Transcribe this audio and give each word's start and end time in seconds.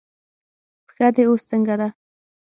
پښه 0.87 1.07
دې 1.15 1.23
اوس 1.29 1.41
څنګه 1.51 1.75
ده؟ 1.79 1.87